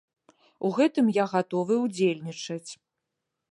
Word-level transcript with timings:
У 0.69 0.71
гэтым 0.77 1.11
я 1.17 1.25
гатовы 1.35 1.75
ўдзельнічаць. 1.85 2.71